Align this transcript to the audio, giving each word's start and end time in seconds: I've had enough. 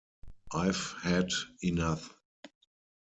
I've 0.55 0.81
had 1.03 1.29
enough. 1.61 2.09